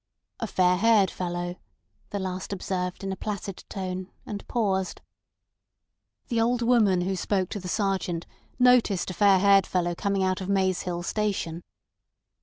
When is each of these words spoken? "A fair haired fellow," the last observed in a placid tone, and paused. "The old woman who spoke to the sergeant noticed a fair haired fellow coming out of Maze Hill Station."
"A 0.39 0.47
fair 0.47 0.77
haired 0.77 1.11
fellow," 1.11 1.57
the 2.09 2.17
last 2.17 2.51
observed 2.51 3.03
in 3.03 3.11
a 3.11 3.15
placid 3.15 3.63
tone, 3.69 4.09
and 4.25 4.47
paused. 4.47 4.99
"The 6.29 6.41
old 6.41 6.63
woman 6.63 7.01
who 7.01 7.15
spoke 7.15 7.49
to 7.49 7.59
the 7.59 7.67
sergeant 7.67 8.25
noticed 8.57 9.11
a 9.11 9.13
fair 9.13 9.37
haired 9.37 9.67
fellow 9.67 9.93
coming 9.93 10.23
out 10.23 10.41
of 10.41 10.49
Maze 10.49 10.81
Hill 10.81 11.03
Station." 11.03 11.61